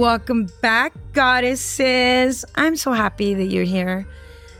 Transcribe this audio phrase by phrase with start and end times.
[0.00, 2.46] Welcome back, goddesses.
[2.54, 4.08] I'm so happy that you're here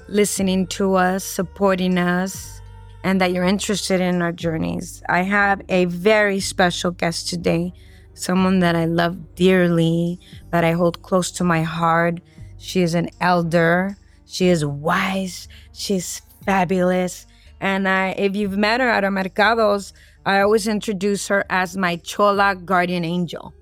[0.06, 2.60] listening to us, supporting us,
[3.04, 5.02] and that you're interested in our journeys.
[5.08, 7.72] I have a very special guest today,
[8.12, 10.20] someone that I love dearly,
[10.50, 12.20] that I hold close to my heart.
[12.58, 17.26] She is an elder, she is wise, she's fabulous.
[17.62, 19.94] And I, if you've met her at our mercados,
[20.26, 23.54] I always introduce her as my Chola guardian angel.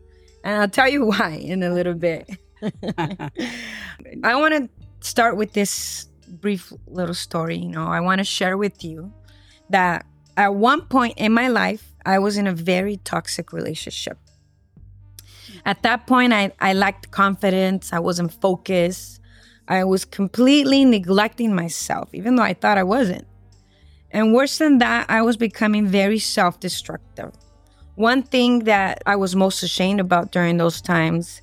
[0.49, 2.27] And I'll tell you why in a little bit.
[2.63, 4.69] I want to
[5.01, 7.59] start with this brief little story.
[7.59, 9.13] You know, I want to share with you
[9.69, 10.07] that
[10.39, 14.17] at one point in my life, I was in a very toxic relationship.
[15.67, 19.21] At that point, I, I lacked confidence, I wasn't focused,
[19.67, 23.27] I was completely neglecting myself, even though I thought I wasn't.
[24.11, 27.33] And worse than that, I was becoming very self destructive.
[27.99, 31.43] One thing that I was most ashamed about during those times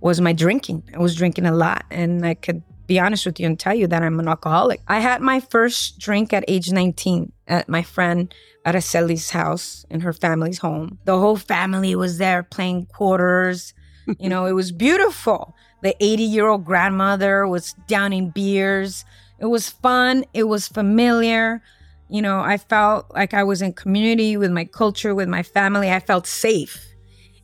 [0.00, 0.82] was my drinking.
[0.94, 3.86] I was drinking a lot, and I could be honest with you and tell you
[3.86, 4.82] that I'm an alcoholic.
[4.86, 8.34] I had my first drink at age 19 at my friend
[8.66, 10.98] Araceli's house in her family's home.
[11.06, 13.72] The whole family was there playing quarters.
[14.18, 15.56] you know, it was beautiful.
[15.82, 19.06] The 80 year old grandmother was downing beers.
[19.38, 20.26] It was fun.
[20.34, 21.62] It was familiar.
[22.08, 25.90] You know, I felt like I was in community with my culture, with my family.
[25.90, 26.84] I felt safe.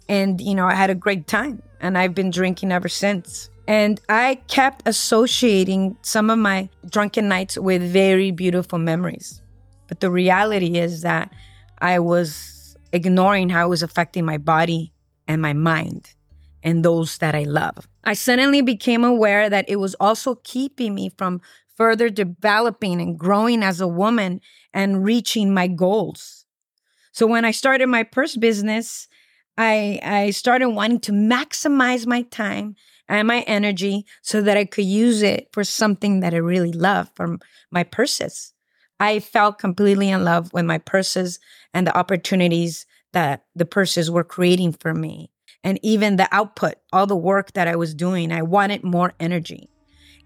[0.08, 1.62] And, you know, I had a great time.
[1.80, 3.50] And I've been drinking ever since.
[3.66, 9.40] And I kept associating some of my drunken nights with very beautiful memories.
[9.88, 11.32] But the reality is that
[11.78, 14.92] I was ignoring how it was affecting my body
[15.26, 16.14] and my mind
[16.62, 17.88] and those that I love.
[18.04, 21.40] I suddenly became aware that it was also keeping me from
[21.82, 24.40] further developing and growing as a woman
[24.72, 26.44] and reaching my goals.
[27.10, 29.08] So when I started my purse business,
[29.58, 32.76] I, I started wanting to maximize my time
[33.08, 37.10] and my energy so that I could use it for something that I really love
[37.16, 37.40] from
[37.72, 38.52] my purses.
[39.00, 41.40] I felt completely in love with my purses
[41.74, 45.32] and the opportunities that the purses were creating for me.
[45.64, 49.71] And even the output, all the work that I was doing, I wanted more energy.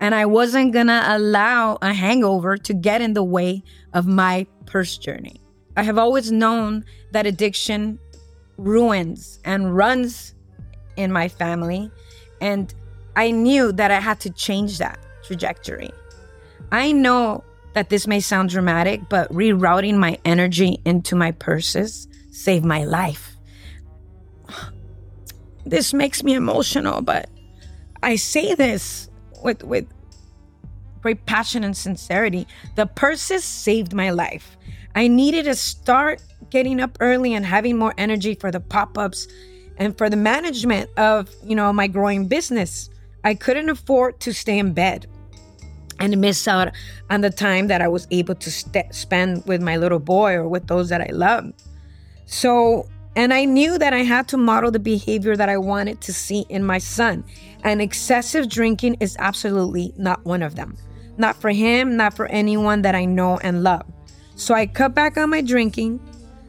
[0.01, 3.63] And I wasn't gonna allow a hangover to get in the way
[3.93, 5.41] of my purse journey.
[5.77, 7.99] I have always known that addiction
[8.57, 10.35] ruins and runs
[10.97, 11.91] in my family.
[12.41, 12.73] And
[13.15, 15.91] I knew that I had to change that trajectory.
[16.73, 22.65] I know that this may sound dramatic, but rerouting my energy into my purses saved
[22.65, 23.37] my life.
[25.65, 27.29] This makes me emotional, but
[28.03, 29.11] I say this
[29.47, 29.87] with with
[31.01, 32.47] great passion and sincerity.
[32.75, 34.57] The purses saved my life.
[34.95, 36.21] I needed to start
[36.51, 39.29] getting up early and having more energy for the pop-ups
[39.79, 42.91] and for the management of, you know, my growing business.
[43.25, 45.07] I couldn't afford to stay in bed
[46.01, 46.73] and miss out
[47.09, 50.49] on the time that I was able to st- spend with my little boy or
[50.49, 51.53] with those that I love.
[52.27, 56.13] So, and I knew that I had to model the behavior that I wanted to
[56.13, 57.25] see in my son.
[57.65, 60.77] And excessive drinking is absolutely not one of them.
[61.17, 63.87] Not for him, not for anyone that I know and love.
[64.35, 65.99] So I cut back on my drinking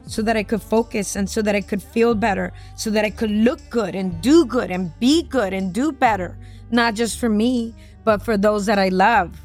[0.08, 3.12] so that I could focus and so that I could feel better, so that I
[3.12, 6.38] could look good and do good and be good and do better,
[6.70, 7.74] not just for me,
[8.04, 9.40] but for those that I love.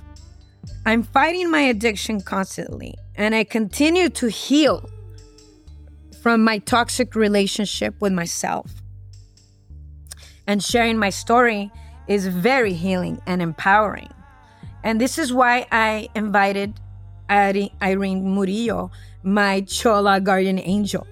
[0.87, 4.91] I'm fighting my addiction constantly and I continue to heal
[6.22, 8.71] from my toxic relationship with myself.
[10.47, 11.72] And sharing my story
[12.06, 14.09] is very healing and empowering.
[14.84, 16.81] And this is why I invited
[17.28, 18.93] Irene Murillo,
[19.25, 21.06] my Chola guardian angel.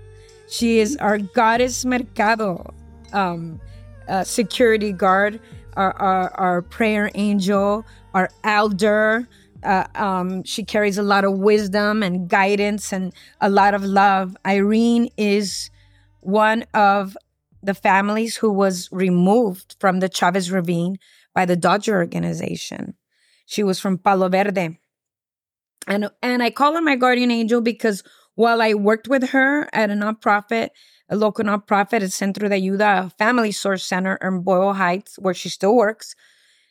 [0.49, 2.73] She is our goddess Mercado
[3.13, 3.61] um,
[4.09, 5.41] uh, security guard,
[5.77, 7.85] our, our, our, prayer angel,
[8.15, 9.29] our elder.
[9.63, 14.37] Uh, um, she carries a lot of wisdom and guidance and a lot of love.
[14.47, 15.71] Irene is
[16.21, 17.17] one of
[17.63, 20.99] the families who was removed from the Chavez Ravine
[21.35, 22.95] by the Dodger organization.
[23.47, 24.79] She was from Palo Verde.
[25.87, 28.03] And, and I call her my guardian angel because
[28.35, 30.71] while I worked with her at a nonprofit,
[31.09, 35.35] a local nonprofit, a Centro de Ayuda, a family source center in Boyle Heights, where
[35.35, 36.15] she still works,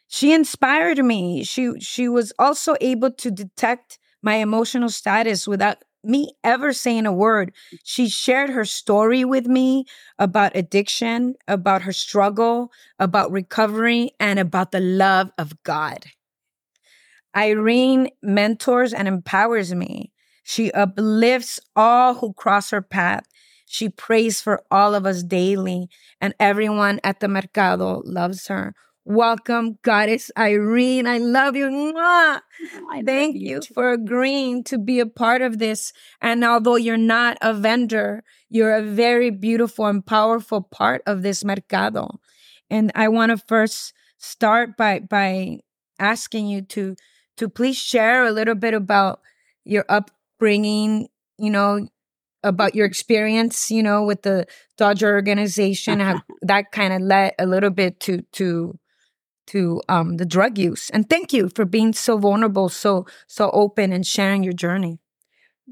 [0.10, 1.44] she inspired me.
[1.44, 7.14] She she was also able to detect my emotional status without me ever saying a
[7.14, 7.54] word.
[7.84, 9.86] She shared her story with me
[10.18, 16.06] about addiction, about her struggle, about recovery, and about the love of God.
[17.38, 20.12] Irene mentors and empowers me.
[20.42, 23.26] She uplifts all who cross her path.
[23.68, 25.88] She prays for all of us daily,
[26.20, 28.74] and everyone at the Mercado loves her.
[29.10, 31.08] Welcome, Goddess Irene.
[31.08, 31.66] I love you.
[31.66, 32.42] Mwah!
[32.92, 35.94] I Thank you, you for agreeing to be a part of this.
[36.22, 41.44] And although you're not a vendor, you're a very beautiful and powerful part of this
[41.44, 42.20] mercado.
[42.70, 45.62] And I want to first start by by
[45.98, 46.96] asking you to
[47.38, 49.22] to please share a little bit about
[49.66, 51.10] your upbringing,
[51.40, 51.88] you know,
[52.44, 54.46] about your experience, you know, with the
[54.78, 58.78] Dodger organization, how that kind of led a little bit to to
[59.50, 60.90] to um, the drug use.
[60.92, 65.00] And thank you for being so vulnerable, so so open, and sharing your journey.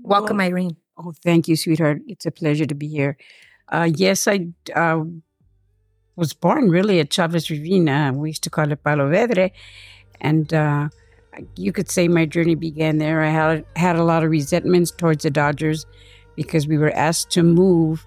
[0.02, 0.78] Welcome, well, Irene.
[0.98, 2.02] Oh, thank you, sweetheart.
[2.08, 3.18] It's a pleasure to be here.
[3.70, 5.04] Uh, yes, I uh,
[6.16, 8.18] was born really at Chavez Ravine.
[8.18, 9.54] We used to call it Palo Verde,
[10.20, 10.90] and uh,
[11.56, 13.22] you could say my journey began there.
[13.22, 15.86] I had had a lot of resentments towards the Dodgers
[16.36, 18.06] because we were asked to move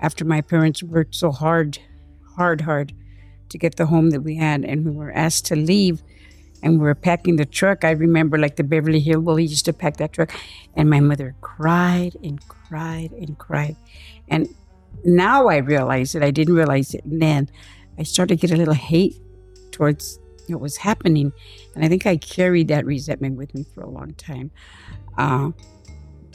[0.00, 1.78] after my parents worked so hard,
[2.36, 2.92] hard, hard
[3.52, 6.02] to get the home that we had, and we were asked to leave.
[6.64, 7.84] And we were packing the truck.
[7.84, 10.32] I remember, like the Beverly Hillbillies used to pack that truck,
[10.76, 13.74] and my mother cried and cried and cried.
[14.28, 14.48] And
[15.04, 16.22] now I realize it.
[16.22, 17.50] I didn't realize it and then.
[17.98, 19.20] I started to get a little hate
[19.72, 21.32] towards what was happening,
[21.74, 24.50] and I think I carried that resentment with me for a long time.
[25.18, 25.50] Uh,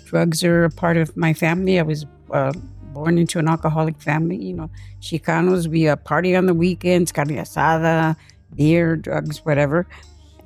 [0.06, 1.80] drugs are a part of my family.
[1.80, 2.52] I was uh,
[2.98, 4.38] born into an alcoholic family.
[4.38, 4.70] You know,
[5.02, 8.16] Chicanos, we uh, party on the weekends, carne asada,
[8.56, 9.88] beer, drugs, whatever.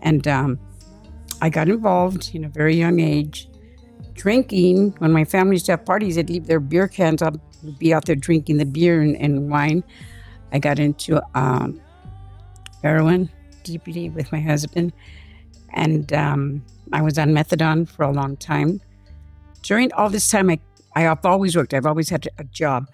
[0.02, 0.60] And um,
[1.42, 3.48] I got involved in a very young age.
[4.14, 7.36] Drinking, when my family used to have parties, they'd leave their beer cans up,
[7.80, 9.84] be out there drinking the beer and, and wine.
[10.52, 11.80] I got into um,
[12.84, 13.30] heroin
[13.64, 14.92] deeply with my husband.
[15.74, 18.82] And um, I was on methadone for a long time
[19.64, 20.60] during all this time, I,
[20.96, 21.74] I have always worked.
[21.74, 22.90] I've always had a job.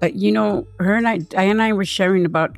[0.00, 2.56] But you know, her and I, Diane and I were sharing about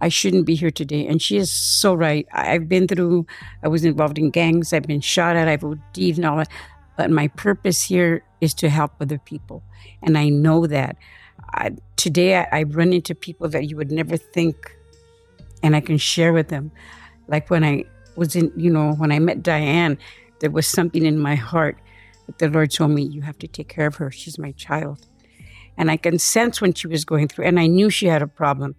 [0.00, 1.06] I shouldn't be here today.
[1.06, 2.26] And she is so right.
[2.32, 3.26] I've been through,
[3.62, 6.50] I was involved in gangs, I've been shot at, I've OD'd and all that.
[6.96, 9.62] But my purpose here is to help other people.
[10.02, 10.96] And I know that.
[11.54, 14.76] I, today, I, I run into people that you would never think,
[15.62, 16.70] and I can share with them.
[17.26, 17.84] Like when I
[18.16, 19.98] was in, you know, when I met Diane,
[20.40, 21.78] there was something in my heart
[22.26, 24.10] but the Lord told me, You have to take care of her.
[24.10, 25.06] She's my child.
[25.76, 28.28] And I can sense when she was going through, and I knew she had a
[28.28, 28.76] problem.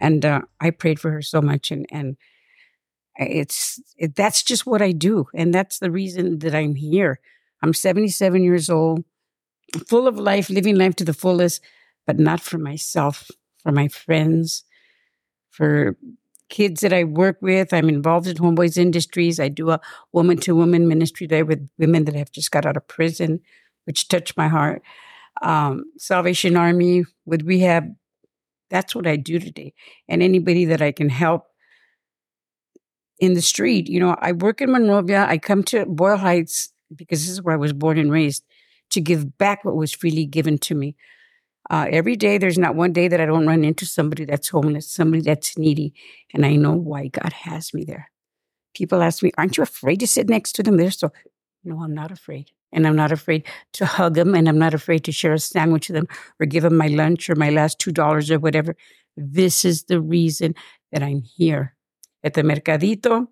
[0.00, 1.70] And uh, I prayed for her so much.
[1.70, 2.16] And, and
[3.16, 5.26] it's it, that's just what I do.
[5.34, 7.20] And that's the reason that I'm here.
[7.62, 9.04] I'm 77 years old,
[9.86, 11.60] full of life, living life to the fullest,
[12.06, 13.30] but not for myself,
[13.62, 14.64] for my friends,
[15.50, 15.96] for
[16.48, 17.72] kids that I work with.
[17.72, 19.38] I'm involved in Homeboys Industries.
[19.40, 19.80] I do a
[20.12, 23.40] woman to woman ministry there with women that have just got out of prison,
[23.84, 24.82] which touched my heart.
[25.42, 27.94] Um, Salvation Army with rehab.
[28.70, 29.72] That's what I do today.
[30.08, 31.44] And anybody that I can help
[33.18, 33.88] in the street.
[33.88, 35.26] You know, I work in Monrovia.
[35.26, 38.44] I come to Boyle Heights because this is where I was born and raised
[38.90, 40.96] to give back what was freely given to me.
[41.70, 44.90] Uh, every day, there's not one day that I don't run into somebody that's homeless,
[44.90, 45.92] somebody that's needy,
[46.32, 48.10] and I know why God has me there.
[48.74, 51.12] People ask me, "Aren't you afraid to sit next to them?" They're so,
[51.64, 55.04] no, I'm not afraid, and I'm not afraid to hug them, and I'm not afraid
[55.04, 56.08] to share a sandwich with them
[56.40, 58.74] or give them my lunch or my last two dollars or whatever.
[59.16, 60.54] This is the reason
[60.92, 61.74] that I'm here
[62.24, 63.26] at the Mercadito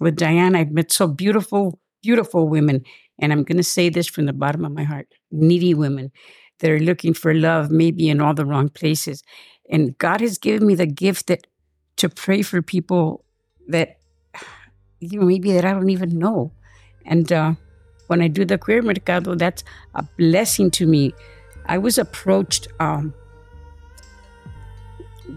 [0.00, 0.56] with Diane.
[0.56, 2.84] I've met so beautiful, beautiful women,
[3.18, 6.12] and I'm going to say this from the bottom of my heart: needy women
[6.60, 9.22] that are looking for love, maybe in all the wrong places.
[9.70, 11.46] And God has given me the gift that
[11.96, 13.24] to pray for people
[13.68, 13.98] that
[15.00, 16.52] you know maybe that I don't even know.
[17.04, 17.54] And uh,
[18.06, 21.14] when I do the queer mercado, that's a blessing to me.
[21.66, 23.12] I was approached um,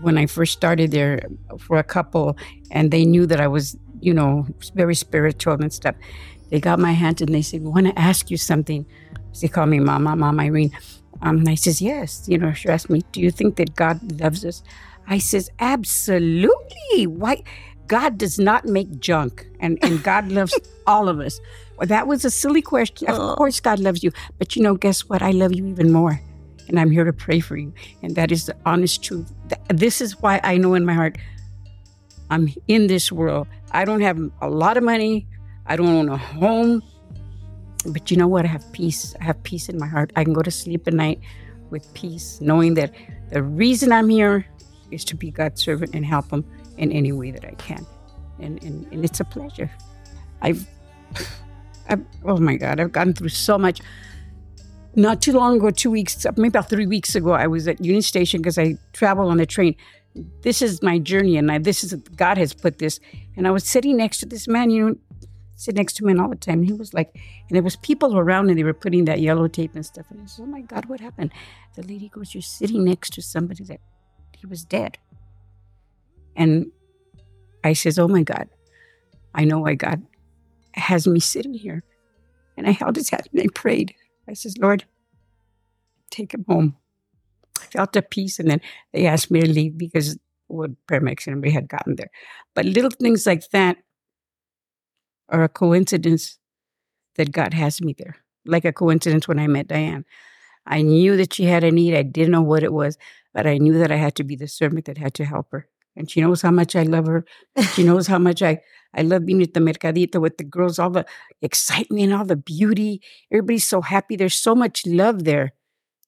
[0.01, 1.21] when I first started there
[1.59, 2.37] for a couple,
[2.71, 5.95] and they knew that I was, you know, very spiritual and stuff.
[6.49, 8.85] They got my hand and they said, "We want to ask you something."
[9.39, 10.71] They call me Mama, Mama Irene.
[11.21, 12.25] Um, and I says, yes.
[12.27, 14.63] You know, she asked me, do you think that God loves us?
[15.07, 17.07] I says, absolutely.
[17.07, 17.43] Why?
[17.87, 21.41] God does not make junk, and, and God loves all of us.
[21.77, 23.09] Well, that was a silly question.
[23.09, 24.11] Of course, God loves you.
[24.37, 25.21] But you know, guess what?
[25.21, 26.21] I love you even more.
[26.67, 27.73] And I'm here to pray for you.
[28.01, 29.31] And that is the honest truth.
[29.67, 31.17] This is why I know in my heart
[32.29, 33.47] I'm in this world.
[33.71, 35.27] I don't have a lot of money.
[35.65, 36.81] I don't own a home.
[37.85, 38.45] But you know what?
[38.45, 39.15] I have peace.
[39.19, 40.11] I have peace in my heart.
[40.15, 41.19] I can go to sleep at night
[41.69, 42.93] with peace, knowing that
[43.31, 44.45] the reason I'm here
[44.91, 46.45] is to be God's servant and help Him
[46.77, 47.85] in any way that I can.
[48.39, 49.71] And, and, and it's a pleasure.
[50.41, 50.67] I've,
[51.89, 53.81] I've, oh my God, I've gone through so much.
[54.95, 58.01] not too long ago, two weeks, maybe about three weeks ago, I was at Union
[58.01, 59.75] Station because I travel on the train.
[60.41, 62.99] This is my journey, and I, this is God has put this.
[63.37, 64.95] And I was sitting next to this man, you know,
[65.61, 66.63] sit next to me all the time.
[66.63, 69.75] He was like, and there was people around, and they were putting that yellow tape
[69.75, 70.07] and stuff.
[70.09, 71.31] And I said, "Oh my God, what happened?"
[71.75, 73.79] The lady goes, "You're sitting next to somebody that
[74.37, 74.97] he was dead."
[76.35, 76.71] And
[77.63, 78.49] I says, "Oh my God,
[79.35, 80.01] I know why God
[80.73, 81.83] has me sitting here."
[82.57, 83.93] And I held his hand and I prayed.
[84.27, 84.85] I says, Lord,
[86.09, 86.75] take him home.
[87.59, 88.61] I felt a peace, and then
[88.93, 92.11] they asked me to leave because what paramedics and everybody had gotten there.
[92.55, 93.77] But little things like that
[95.31, 96.37] are a coincidence
[97.15, 98.17] that God has me there.
[98.45, 100.05] Like a coincidence when I met Diane.
[100.65, 101.95] I knew that she had a need.
[101.95, 102.97] I didn't know what it was,
[103.33, 105.67] but I knew that I had to be the servant that had to help her.
[105.95, 107.25] And she knows how much I love her.
[107.73, 108.61] She knows how much I
[108.93, 111.05] I love being at the Mercadito with the girls, all the
[111.41, 113.01] excitement, all the beauty.
[113.31, 114.15] Everybody's so happy.
[114.15, 115.53] There's so much love there,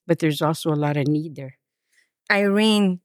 [0.05, 1.57] but there's also a lot of need there.
[2.31, 2.99] Irene,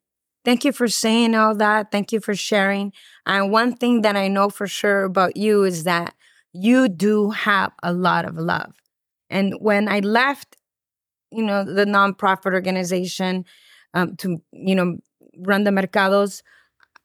[0.44, 1.90] thank you for saying all that.
[1.90, 2.92] Thank you for sharing.
[3.26, 6.14] And one thing that I know for sure about you is that
[6.52, 8.72] you do have a lot of love.
[9.30, 10.56] And when I left,
[11.30, 13.44] you know, the nonprofit organization
[13.94, 14.96] um, to, you know,
[15.38, 16.42] run the mercados,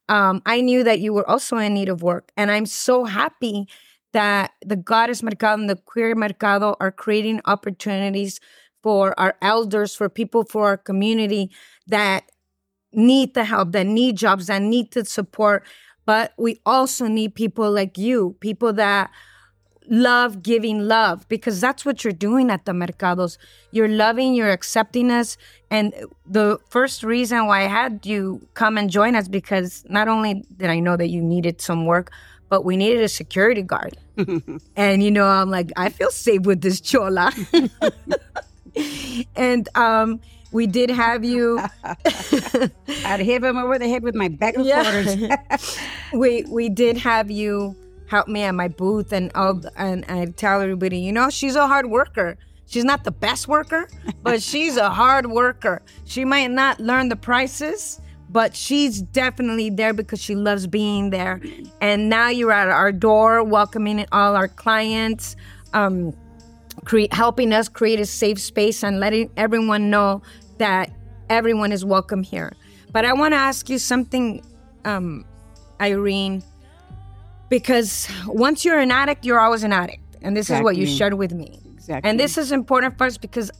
[0.09, 2.31] um, I knew that you were also in need of work.
[2.37, 3.67] And I'm so happy
[4.13, 8.39] that the Goddess Mercado and the Queer Mercado are creating opportunities
[8.81, 11.49] for our elders, for people, for our community
[11.87, 12.29] that
[12.93, 15.63] need the help, that need jobs, that need the support.
[16.05, 19.09] But we also need people like you, people that
[19.89, 23.37] love giving love because that's what you're doing at the mercados.
[23.71, 25.37] You're loving, you're accepting us.
[25.69, 25.93] And
[26.25, 30.69] the first reason why I had you come and join us because not only did
[30.69, 32.11] I know that you needed some work,
[32.49, 33.97] but we needed a security guard.
[34.75, 37.31] and you know, I'm like, I feel safe with this chola.
[39.35, 40.19] and um
[40.53, 41.59] we did have you.
[41.83, 44.83] I'd hit him over the head with my bag of yeah.
[44.83, 45.79] quarters.
[46.13, 47.75] we we did have you
[48.07, 51.67] help me at my booth and all and I tell everybody, you know, she's a
[51.67, 52.37] hard worker.
[52.67, 53.89] She's not the best worker,
[54.21, 55.81] but she's a hard worker.
[56.05, 57.99] She might not learn the prices,
[58.29, 61.41] but she's definitely there because she loves being there.
[61.81, 65.35] And now you're at our door, welcoming all our clients,
[65.73, 66.13] um,
[66.85, 70.21] cre- helping us create a safe space and letting everyone know
[70.57, 70.91] that
[71.29, 72.53] everyone is welcome here.
[72.91, 74.43] But I want to ask you something,
[74.85, 75.25] um,
[75.81, 76.43] Irene
[77.53, 80.01] because once you're an addict, you're always an addict.
[80.23, 80.61] And this exactly.
[80.61, 81.59] is what you shared with me.
[81.75, 82.09] Exactly.
[82.09, 83.51] And this is important for us because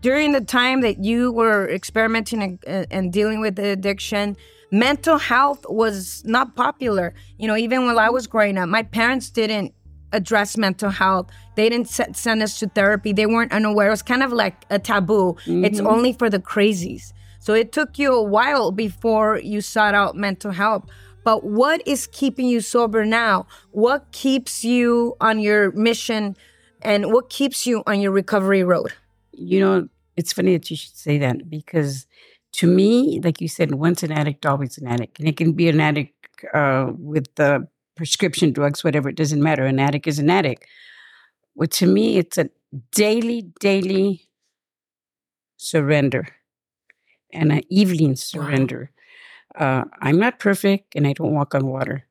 [0.00, 4.34] during the time that you were experimenting and, and, dealing with the addiction,
[4.70, 7.12] mental health was not popular.
[7.36, 9.74] You know, even when I was growing up, my parents didn't
[10.14, 11.28] address mental health.
[11.56, 13.12] They didn't send us to therapy.
[13.12, 13.88] They weren't unaware.
[13.88, 15.36] It was kind of like a taboo.
[15.44, 15.64] Mm-hmm.
[15.64, 17.12] It's only for the crazies.
[17.38, 20.90] So it took you a while before you sought out mental help.
[21.24, 23.46] But what is keeping you sober now?
[23.72, 26.36] What keeps you on your mission
[26.82, 28.92] and what keeps you on your recovery road?
[29.32, 32.06] You know, it's funny that you should say that because
[32.52, 35.18] to me, like you said, once an addict, always an addict.
[35.18, 36.14] And it can be an addict
[36.52, 37.66] uh, with the
[37.96, 39.64] prescription drugs, whatever, it doesn't matter.
[39.64, 40.66] An addict is an addict.
[41.54, 42.50] Well, to me, it's a
[42.92, 44.28] daily, daily
[45.56, 46.28] surrender
[47.32, 48.90] and an evening surrender.
[49.54, 52.06] Uh, I'm not perfect and I don't walk on water.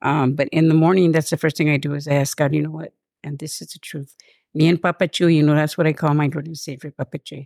[0.00, 2.54] Um, but in the morning, that's the first thing I do is I ask God,
[2.54, 2.92] you know what?
[3.22, 4.16] And this is the truth.
[4.54, 7.18] Me and Papa Chu, you know, that's what I call my Lord and Savior, Papa
[7.18, 7.44] Chu.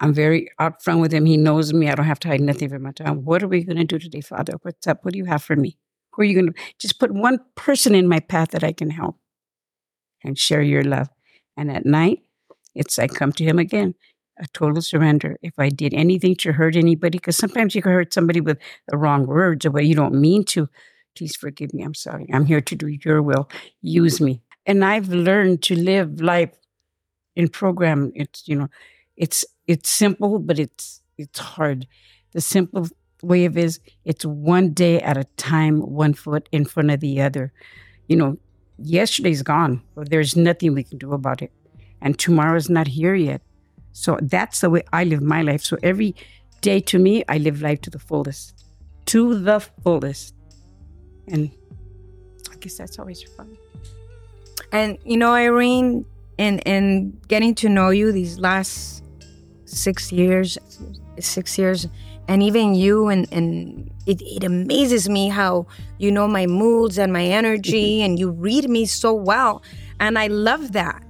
[0.00, 1.26] I'm very upfront with him.
[1.26, 1.88] He knows me.
[1.88, 3.24] I don't have to hide nothing from my time.
[3.24, 4.54] What are we going to do today, Father?
[4.62, 5.04] What's up?
[5.04, 5.76] What do you have for me?
[6.12, 8.90] Who are you going to just put one person in my path that I can
[8.90, 9.16] help
[10.24, 11.08] and share your love?
[11.56, 12.22] And at night,
[12.74, 13.94] it's I come to him again
[14.40, 15.36] a total surrender.
[15.42, 18.96] If I did anything to hurt anybody, because sometimes you can hurt somebody with the
[18.96, 20.68] wrong words or what you don't mean to,
[21.16, 21.82] please forgive me.
[21.82, 22.28] I'm sorry.
[22.32, 23.50] I'm here to do your will.
[23.82, 24.40] Use me.
[24.66, 26.52] And I've learned to live life
[27.36, 28.12] in program.
[28.14, 28.68] It's, you know,
[29.16, 31.86] it's, it's simple, but it's, it's hard.
[32.32, 32.88] The simple
[33.22, 37.52] of is it's one day at a time, one foot in front of the other.
[38.08, 38.38] You know,
[38.78, 41.52] yesterday's gone, but there's nothing we can do about it.
[42.00, 43.42] And tomorrow's not here yet.
[43.92, 45.62] So that's the way I live my life.
[45.62, 46.14] So every
[46.60, 48.64] day to me, I live life to the fullest,
[49.06, 50.34] to the fullest.
[51.28, 51.50] And
[52.50, 53.56] I guess that's always fun.
[54.72, 56.04] And you know, Irene,
[56.38, 59.04] in in getting to know you these last
[59.64, 60.58] six years,
[61.24, 61.86] six years,
[62.28, 65.66] and even you, and and it, it amazes me how
[65.98, 69.62] you know my moods and my energy, and you read me so well,
[69.98, 71.02] and I love that.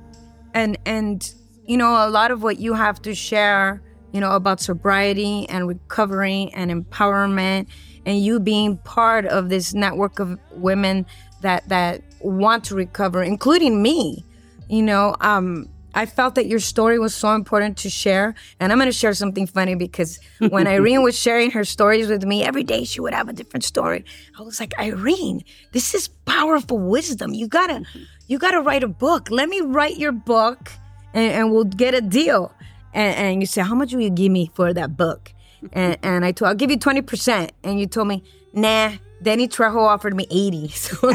[0.55, 1.33] And and
[1.65, 5.69] you know, a lot of what you have to share, you know, about sobriety and
[5.69, 7.69] recovery and empowerment
[8.07, 11.07] and you being part of this network of women
[11.43, 14.25] that that want to recover, including me.
[14.69, 18.35] You know, um, I felt that your story was so important to share.
[18.59, 20.19] And I'm going to share something funny because
[20.49, 23.65] when Irene was sharing her stories with me, every day she would have a different
[23.65, 24.05] story.
[24.39, 25.43] I was like, Irene,
[25.73, 27.35] this is powerful wisdom.
[27.35, 27.83] You gotta,
[28.27, 29.31] you gotta write a book.
[29.31, 30.71] Let me write your book
[31.15, 32.53] and, and we'll get a deal.
[32.93, 35.33] And, and, you say, how much will you give me for that book?
[35.73, 37.51] And, and I told, I'll give you 20%.
[37.63, 38.93] And you told me, nah,
[39.23, 40.69] Danny Trejo offered me 80.
[40.69, 41.13] So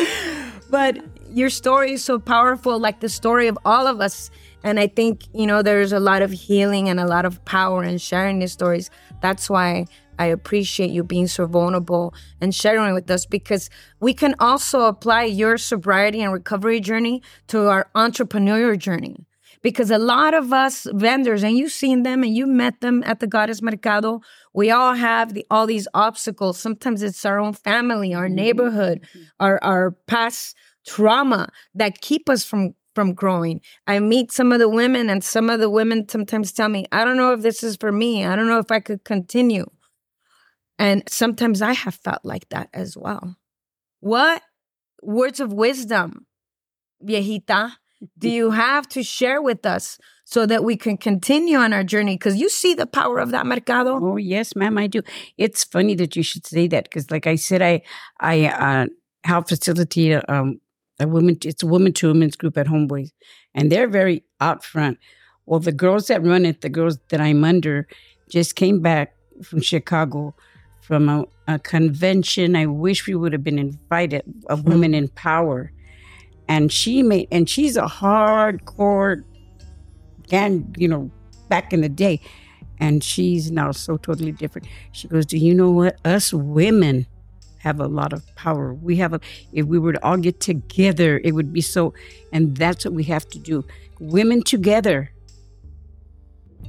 [0.70, 0.98] but
[1.34, 4.30] your story is so powerful, like the story of all of us.
[4.62, 7.82] And I think, you know, there's a lot of healing and a lot of power
[7.82, 8.88] in sharing these stories.
[9.20, 9.86] That's why
[10.18, 13.68] I appreciate you being so vulnerable and sharing with us because
[14.00, 19.26] we can also apply your sobriety and recovery journey to our entrepreneurial journey.
[19.60, 23.20] Because a lot of us vendors, and you've seen them and you met them at
[23.20, 24.20] the Goddess Mercado,
[24.52, 26.60] we all have the, all these obstacles.
[26.60, 28.34] Sometimes it's our own family, our mm-hmm.
[28.34, 29.00] neighborhood,
[29.40, 30.54] our, our past
[30.86, 33.60] trauma that keep us from from growing.
[33.86, 37.04] I meet some of the women and some of the women sometimes tell me, I
[37.04, 38.24] don't know if this is for me.
[38.24, 39.66] I don't know if I could continue.
[40.78, 43.36] And sometimes I have felt like that as well.
[44.00, 44.42] What
[45.02, 46.26] words of wisdom,
[47.04, 47.72] viejita,
[48.18, 52.16] do you have to share with us so that we can continue on our journey?
[52.16, 53.98] Because you see the power of that mercado.
[54.02, 55.00] Oh yes, ma'am, I do.
[55.38, 57.82] It's funny that you should say that because, like I said, I
[58.20, 58.86] I uh,
[59.24, 60.60] help facilitate um,
[61.00, 61.38] a woman.
[61.44, 63.10] It's a woman to women's group at Homeboys,
[63.54, 64.98] and they're very out front.
[65.46, 67.86] Well, the girls that run it, the girls that I'm under,
[68.30, 70.34] just came back from Chicago
[70.80, 72.56] from a, a convention.
[72.56, 74.70] I wish we would have been invited of mm-hmm.
[74.70, 75.72] Women in Power,
[76.48, 79.24] and she made and she's a hardcore,
[80.30, 81.10] and you know,
[81.48, 82.20] back in the day,
[82.78, 84.68] and she's now so totally different.
[84.92, 85.98] She goes, "Do you know what?
[86.04, 87.06] Us women."
[87.64, 88.74] Have a lot of power.
[88.74, 89.20] We have a,
[89.52, 91.94] if we were to all get together, it would be so,
[92.30, 93.64] and that's what we have to do.
[93.98, 95.10] Women together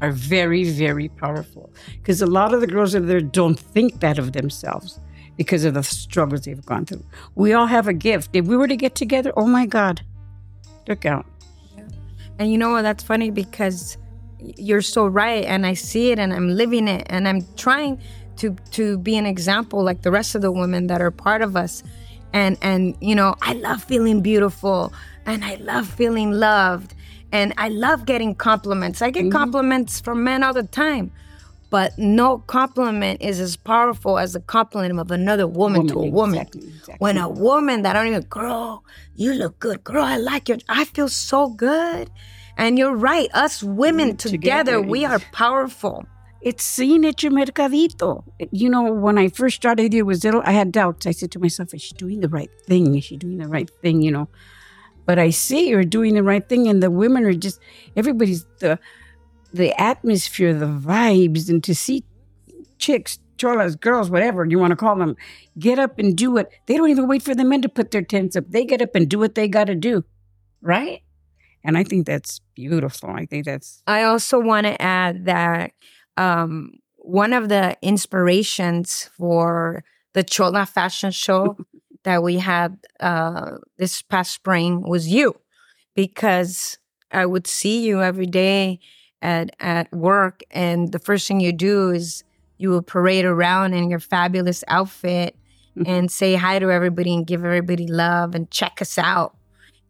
[0.01, 4.17] are very, very powerful because a lot of the girls out there don't think that
[4.17, 5.01] of themselves
[5.35, 7.03] because of the struggles they've gone through.
[7.35, 8.29] We all have a gift.
[8.33, 10.01] If we were to get together, oh my God,
[10.87, 11.25] look out.
[12.39, 12.83] And you know what?
[12.83, 13.97] That's funny because
[14.39, 15.43] you're so right.
[15.43, 17.99] And I see it and I'm living it and I'm trying
[18.37, 21.55] to to be an example like the rest of the women that are part of
[21.55, 21.83] us
[22.33, 24.93] and and you know i love feeling beautiful
[25.25, 26.93] and i love feeling loved
[27.31, 29.31] and i love getting compliments i get mm-hmm.
[29.31, 31.11] compliments from men all the time
[31.69, 36.09] but no compliment is as powerful as the compliment of another woman, woman to a
[36.09, 36.39] woman.
[36.39, 36.95] Exactly, exactly.
[36.99, 39.83] When a woman that I don't even, girl, you look good.
[39.83, 42.09] Girl, I like your, I feel so good.
[42.55, 43.29] And you're right.
[43.33, 46.05] Us women together, together we are powerful
[46.45, 48.23] it's seen at your mercadito.
[48.51, 51.07] You know, when I first started here with little, I had doubts.
[51.07, 52.95] I said to myself, is she doing the right thing?
[52.95, 54.03] Is she doing the right thing?
[54.03, 54.29] You know,
[55.07, 57.59] but I see her doing the right thing, and the women are just
[57.95, 58.79] everybody's the
[59.53, 62.03] the atmosphere, the vibes, and to see
[62.77, 65.15] chicks, cholas, girls, whatever you want to call them,
[65.57, 66.49] get up and do it.
[66.67, 68.45] They don't even wait for the men to put their tents up.
[68.49, 70.05] They get up and do what they got to do,
[70.61, 71.01] right?
[71.63, 73.09] And I think that's beautiful.
[73.09, 73.81] I think that's.
[73.87, 75.71] I also want to add that
[76.17, 81.57] um, one of the inspirations for the Chola fashion show
[82.03, 85.35] that we had uh, this past spring was you,
[85.95, 86.77] because
[87.11, 88.79] I would see you every day
[89.21, 92.23] at at work, and the first thing you do is
[92.57, 95.35] you will parade around in your fabulous outfit
[95.85, 99.35] and say hi to everybody and give everybody love and check us out.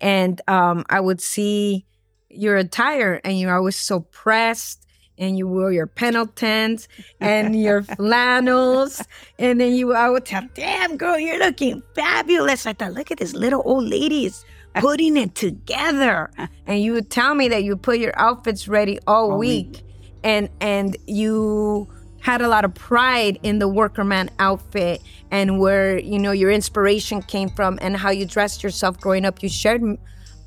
[0.02, 1.86] And um, I would see
[2.30, 4.85] your attire, and you're always so pressed
[5.18, 6.88] and you wore your Pendletons
[7.20, 9.02] and your flannels.
[9.40, 12.66] And then you, I would tell, damn, girl, you're looking fabulous.
[12.66, 16.30] I thought, look at this little old ladies putting it together.
[16.68, 19.68] And you would tell me that you put your outfits ready all, all week.
[19.68, 19.82] week.
[20.24, 21.88] And, and you
[22.20, 25.02] had a lot of pride in the workerman outfit
[25.32, 29.44] and where, you know, your inspiration came from and how you dressed yourself growing up.
[29.44, 29.84] You shared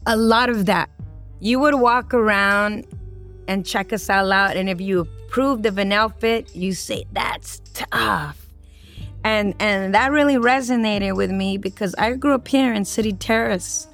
[0.07, 0.91] a lot of that.
[1.41, 2.87] You would walk around
[3.49, 4.57] and check us all out.
[4.57, 8.47] And if you approve of an outfit, you say, that's tough.
[9.25, 13.89] And, and that really resonated with me because I grew up here in City Terrace.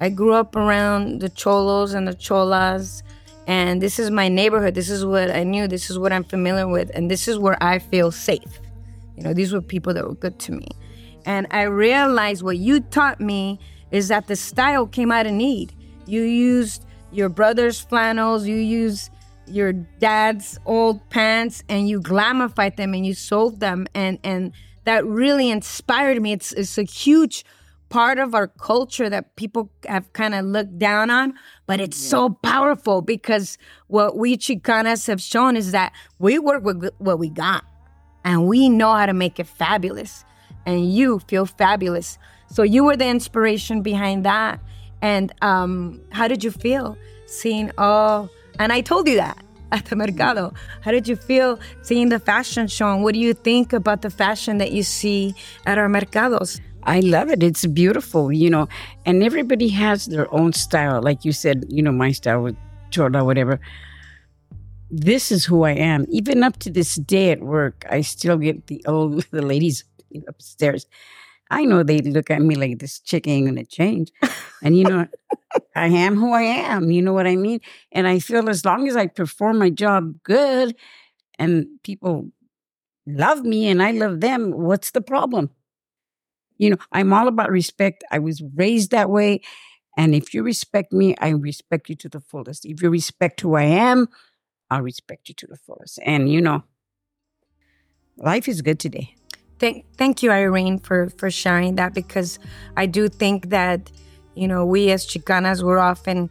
[0.00, 3.02] I grew up around the cholos and the cholas.
[3.46, 4.74] And this is my neighborhood.
[4.74, 5.68] This is what I knew.
[5.68, 6.90] This is what I'm familiar with.
[6.92, 8.60] And this is where I feel safe.
[9.16, 10.68] You know, these were people that were good to me.
[11.24, 13.58] And I realized what you taught me
[13.90, 15.72] is that the style came out of need
[16.06, 19.10] You used your brother's flannels, you use
[19.46, 24.52] your dad's old pants and you glamified them and you sold them and and
[24.84, 26.32] that really inspired me.
[26.32, 27.44] It's it's a huge
[27.88, 31.34] part of our culture that people have kind of looked down on,
[31.66, 32.10] but it's yeah.
[32.10, 37.28] so powerful because what we Chicanas have shown is that we work with what we
[37.28, 37.64] got
[38.24, 40.24] and we know how to make it fabulous.
[40.64, 42.18] And you feel fabulous.
[42.48, 44.60] So you were the inspiration behind that.
[45.06, 48.28] And um, how did you feel seeing all?
[48.58, 49.38] And I told you that
[49.70, 50.52] at the Mercado.
[50.80, 52.92] How did you feel seeing the fashion show?
[52.92, 55.32] And what do you think about the fashion that you see
[55.64, 56.60] at our Mercados?
[56.82, 57.40] I love it.
[57.40, 58.66] It's beautiful, you know,
[59.04, 61.00] and everybody has their own style.
[61.00, 62.56] Like you said, you know, my style with
[62.90, 63.60] Chola, whatever.
[64.90, 66.06] This is who I am.
[66.08, 69.84] Even up to this day at work, I still get the old the ladies
[70.26, 70.84] upstairs.
[71.50, 74.12] I know they look at me like this chick ain't gonna change.
[74.62, 75.06] And you know,
[75.74, 76.90] I am who I am.
[76.90, 77.60] You know what I mean?
[77.92, 80.74] And I feel as long as I perform my job good
[81.38, 82.30] and people
[83.06, 85.50] love me and I love them, what's the problem?
[86.58, 88.02] You know, I'm all about respect.
[88.10, 89.42] I was raised that way.
[89.96, 92.64] And if you respect me, I respect you to the fullest.
[92.64, 94.08] If you respect who I am,
[94.70, 95.98] I'll respect you to the fullest.
[96.04, 96.64] And you know,
[98.16, 99.14] life is good today.
[99.58, 102.38] Thank, thank you, Irene, for for sharing that because
[102.76, 103.90] I do think that
[104.34, 106.30] you know we as Chicanas we're often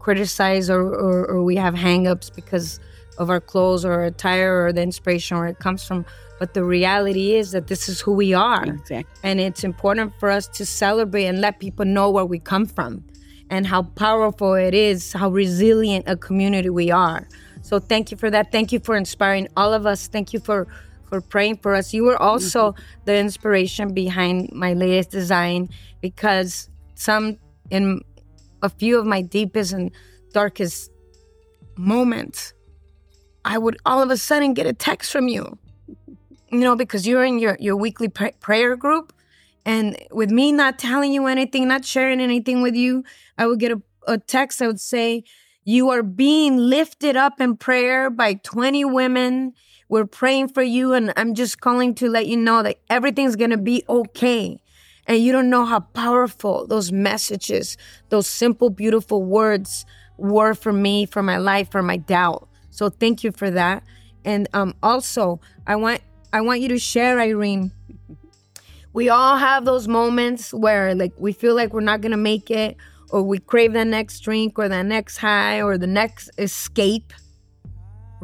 [0.00, 2.78] criticized or, or, or we have hangups because
[3.16, 6.04] of our clothes or our attire or the inspiration where it comes from.
[6.38, 9.04] But the reality is that this is who we are, exactly.
[9.22, 13.04] and it's important for us to celebrate and let people know where we come from
[13.50, 17.26] and how powerful it is, how resilient a community we are.
[17.62, 18.52] So thank you for that.
[18.52, 20.08] Thank you for inspiring all of us.
[20.08, 20.66] Thank you for
[21.14, 21.94] for praying for us.
[21.94, 23.04] You were also mm-hmm.
[23.04, 25.68] the inspiration behind my latest design
[26.00, 27.38] because some
[27.70, 28.02] in
[28.62, 29.92] a few of my deepest and
[30.32, 30.90] darkest
[31.76, 32.52] moments,
[33.44, 35.56] I would all of a sudden get a text from you.
[36.50, 39.12] You know, because you're in your your weekly pr- prayer group,
[39.64, 43.04] and with me not telling you anything, not sharing anything with you,
[43.38, 45.22] I would get a, a text that would say,
[45.62, 49.52] "You are being lifted up in prayer by 20 women."
[49.88, 53.56] We're praying for you, and I'm just calling to let you know that everything's gonna
[53.58, 54.58] be okay.
[55.06, 57.76] And you don't know how powerful those messages,
[58.08, 59.84] those simple, beautiful words
[60.16, 62.48] were for me, for my life, for my doubt.
[62.70, 63.82] So thank you for that.
[64.24, 66.00] And um, also, I want
[66.32, 67.70] I want you to share, Irene.
[68.92, 72.76] We all have those moments where like we feel like we're not gonna make it,
[73.10, 77.12] or we crave that next drink, or that next high, or the next escape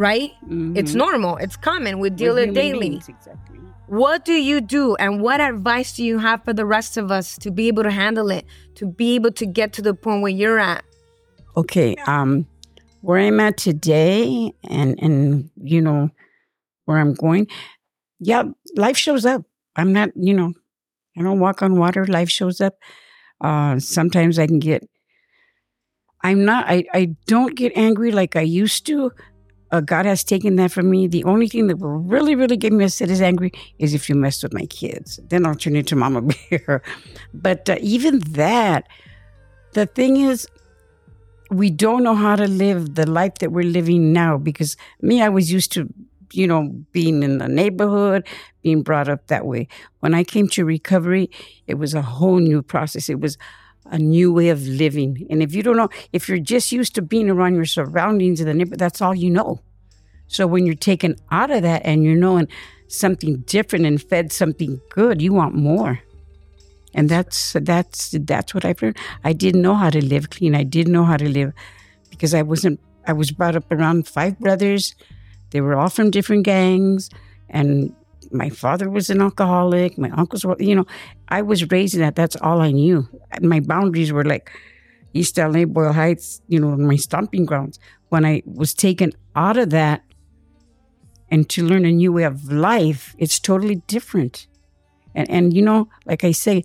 [0.01, 0.33] right?
[0.45, 0.79] Mm-hmm.
[0.79, 1.37] It's normal.
[1.37, 1.99] It's common.
[1.99, 2.89] We deal it daily.
[2.89, 3.59] Beings, exactly.
[3.87, 7.37] What do you do, and what advice do you have for the rest of us
[7.39, 10.33] to be able to handle it, to be able to get to the point where
[10.33, 10.85] you're at?
[11.57, 12.47] Okay, um,
[13.03, 16.09] where I'm at today, and and you know
[16.87, 17.49] where I'm going.
[18.21, 18.45] Yeah,
[18.77, 19.43] life shows up.
[19.77, 20.55] I'm not, you know,
[21.19, 22.07] I don't walk on water.
[22.07, 22.75] Life shows up.
[23.41, 24.89] Uh, sometimes I can get.
[26.23, 26.65] I'm not.
[26.69, 29.11] I I don't get angry like I used to,
[29.73, 31.07] uh, God has taken that from me.
[31.07, 34.15] The only thing that will really, really get me upset is angry is if you
[34.15, 35.21] mess with my kids.
[35.29, 36.83] Then I'll turn into Mama Bear.
[37.33, 38.89] But uh, even that,
[39.73, 40.49] the thing is,
[41.51, 45.29] we don't know how to live the life that we're living now because me, I
[45.29, 45.93] was used to,
[46.33, 48.27] you know, being in the neighborhood,
[48.63, 49.67] being brought up that way.
[49.99, 51.29] When I came to recovery,
[51.67, 53.09] it was a whole new process.
[53.09, 53.37] It was
[53.87, 55.27] a new way of living.
[55.31, 58.47] And if you don't know, if you're just used to being around your surroundings in
[58.47, 59.61] the neighborhood, that's all you know.
[60.29, 62.49] So when you're taken out of that and you're knowing
[62.89, 66.01] something different and fed something good, you want more.
[66.95, 68.97] And that's that's that's what I've learned.
[69.25, 70.55] I didn't know how to live clean.
[70.55, 71.53] I didn't know how to live
[72.11, 74.95] because I wasn't I was brought up around five brothers.
[75.51, 77.11] They were all from different gangs
[77.49, 77.95] and
[78.33, 79.99] my father was an alcoholic.
[79.99, 80.87] My uncles were, you know,
[81.29, 82.15] I was raised in that.
[82.15, 83.09] That's all I knew.
[83.41, 84.51] My boundaries were like
[85.13, 87.79] East LA, Boyle Heights, you know, my stomping grounds.
[88.09, 90.03] When I was taken out of that
[91.31, 94.47] and to learn a new way of life, it's totally different.
[95.15, 96.65] And, and you know, like I say,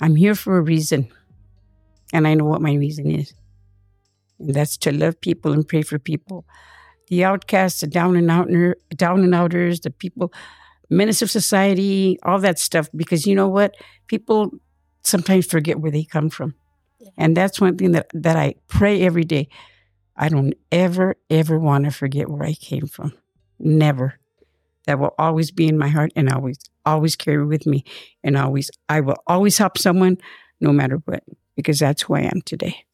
[0.00, 1.08] I'm here for a reason.
[2.12, 3.34] And I know what my reason is.
[4.38, 6.44] And that's to love people and pray for people
[7.08, 10.32] the outcasts, the down and outer, down and outers, the people,
[10.90, 12.88] menace of society, all that stuff.
[12.94, 13.74] Because you know what,
[14.06, 14.50] people
[15.02, 16.54] sometimes forget where they come from,
[16.98, 17.10] yeah.
[17.16, 19.48] and that's one thing that that I pray every day.
[20.16, 23.12] I don't ever ever want to forget where I came from.
[23.58, 24.18] Never.
[24.86, 27.84] That will always be in my heart, and always always carry with me,
[28.22, 30.18] and always I will always help someone,
[30.60, 31.24] no matter what,
[31.56, 32.84] because that's who I am today.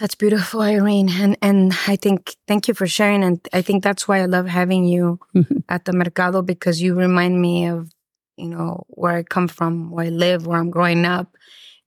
[0.00, 1.10] That's beautiful, Irene.
[1.10, 3.22] And and I think thank you for sharing.
[3.22, 5.20] And I think that's why I love having you
[5.68, 7.92] at the Mercado because you remind me of,
[8.36, 11.36] you know, where I come from, where I live, where I'm growing up.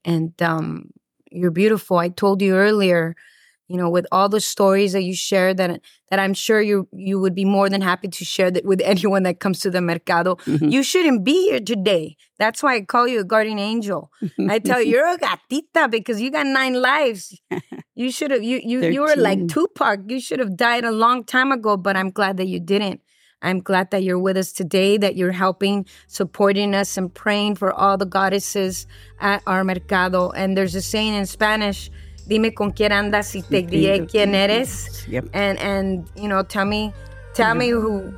[0.06, 0.92] And um,
[1.32, 1.98] you're beautiful.
[1.98, 3.16] I told you earlier,
[3.74, 5.82] you know, with all the stories that you share that
[6.12, 9.24] that I'm sure you you would be more than happy to share that with anyone
[9.24, 10.36] that comes to the mercado.
[10.36, 10.70] Mm-hmm.
[10.70, 12.16] You shouldn't be here today.
[12.38, 14.12] That's why I call you a guardian angel.
[14.48, 17.42] I tell you, you're a gatita because you got nine lives.
[17.96, 20.02] You should have you you you were like Tupac.
[20.08, 23.02] You should have died a long time ago, but I'm glad that you didn't.
[23.42, 27.74] I'm glad that you're with us today, that you're helping, supporting us, and praying for
[27.74, 28.86] all the goddesses
[29.20, 30.30] at our mercado.
[30.30, 31.90] And there's a saying in Spanish
[32.28, 35.06] dime con quién andas y te diré quién eres.
[35.08, 35.30] Yep.
[35.34, 36.94] And and you know, tell me,
[37.34, 38.14] tell me who.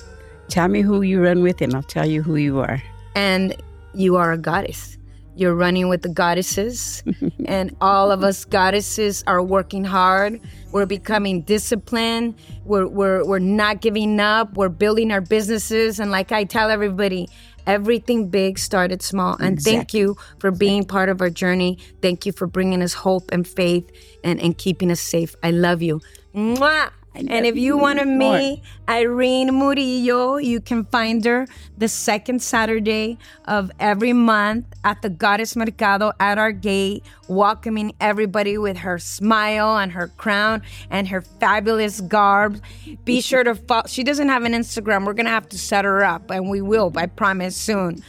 [0.47, 2.81] Tell me who you run with, and I'll tell you who you are.
[3.15, 3.55] And
[3.93, 4.97] you are a goddess.
[5.37, 7.03] You're running with the goddesses,
[7.45, 10.39] and all of us goddesses are working hard.
[10.71, 12.35] We're becoming disciplined.
[12.63, 14.55] We're, we're, we're not giving up.
[14.55, 15.99] We're building our businesses.
[15.99, 17.27] And like I tell everybody,
[17.67, 19.35] Everything big started small.
[19.35, 19.77] And exactly.
[19.77, 21.79] thank you for being part of our journey.
[22.01, 23.89] Thank you for bringing us hope and faith
[24.23, 25.35] and, and keeping us safe.
[25.43, 26.01] I love you.
[26.33, 26.91] Mwah!
[27.15, 31.47] And if you want to meet Irene Murillo, you can find her
[31.77, 38.57] the second Saturday of every month at the Goddess Mercado at our gate, welcoming everybody
[38.57, 42.61] with her smile and her crown and her fabulous garb.
[43.05, 43.83] Be sure to follow.
[43.87, 45.05] She doesn't have an Instagram.
[45.05, 48.03] We're going to have to set her up, and we will, I promise, soon.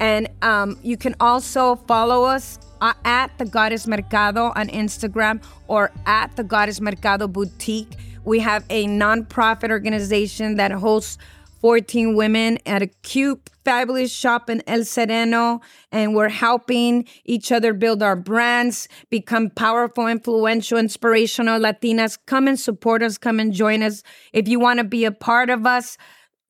[0.00, 5.92] And um, you can also follow us uh, at the Goddess Mercado on Instagram or
[6.06, 11.18] at the Goddess Mercado Boutique we have a nonprofit organization that hosts
[11.60, 15.60] 14 women at a cute, fabulous shop in El Sereno.
[15.92, 22.18] And we're helping each other build our brands, become powerful, influential, inspirational Latinas.
[22.26, 23.16] Come and support us.
[23.16, 24.02] Come and join us.
[24.32, 25.96] If you want to be a part of us,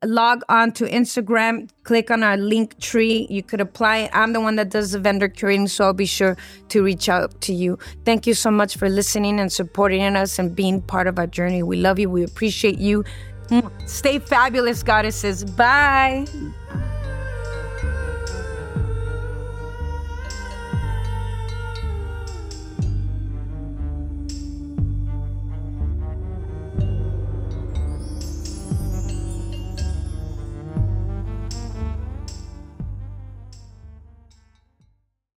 [0.04, 3.26] log on to Instagram, click on our link tree.
[3.30, 4.10] You could apply.
[4.12, 6.36] I'm the one that does the vendor curating, so I'll be sure
[6.68, 7.78] to reach out to you.
[8.04, 11.62] Thank you so much for listening and supporting us and being part of our journey.
[11.62, 12.10] We love you.
[12.10, 13.04] We appreciate you.
[13.86, 15.44] Stay fabulous, goddesses.
[15.44, 16.26] Bye.